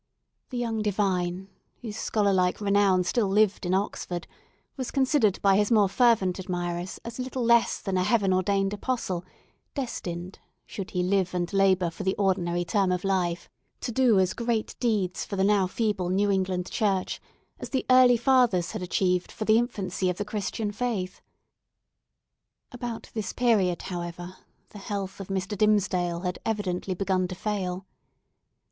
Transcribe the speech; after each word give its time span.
The 0.49 0.57
young 0.57 0.81
divine, 0.81 1.47
whose 1.83 1.95
scholar 1.95 2.33
like 2.33 2.59
renown 2.59 3.03
still 3.03 3.27
lived 3.27 3.67
in 3.67 3.75
Oxford, 3.75 4.25
was 4.75 4.89
considered 4.89 5.39
by 5.43 5.55
his 5.57 5.69
more 5.69 5.87
fervent 5.87 6.39
admirers 6.39 6.99
as 7.05 7.19
little 7.19 7.43
less 7.43 7.79
than 7.79 7.97
a 7.97 8.03
heavenly 8.03 8.37
ordained 8.37 8.73
apostle, 8.73 9.23
destined, 9.75 10.39
should 10.65 10.89
he 10.89 11.03
live 11.03 11.35
and 11.35 11.53
labour 11.53 11.91
for 11.91 12.01
the 12.01 12.15
ordinary 12.15 12.65
term 12.65 12.91
of 12.91 13.03
life, 13.03 13.47
to 13.81 13.91
do 13.91 14.17
as 14.19 14.33
great 14.33 14.75
deeds, 14.79 15.23
for 15.23 15.35
the 15.35 15.43
now 15.43 15.67
feeble 15.67 16.09
New 16.09 16.31
England 16.31 16.71
Church, 16.71 17.21
as 17.59 17.69
the 17.69 17.85
early 17.91 18.17
Fathers 18.17 18.71
had 18.71 18.81
achieved 18.81 19.31
for 19.31 19.45
the 19.45 19.59
infancy 19.59 20.09
of 20.09 20.17
the 20.17 20.25
Christian 20.25 20.71
faith. 20.71 21.21
About 22.71 23.11
this 23.13 23.33
period, 23.33 23.83
however, 23.83 24.35
the 24.69 24.79
health 24.79 25.19
of 25.19 25.27
Mr. 25.27 25.55
Dimmesdale 25.55 26.21
had 26.21 26.39
evidently 26.43 26.95
begun 26.95 27.27
to 27.27 27.35
fail. 27.35 27.85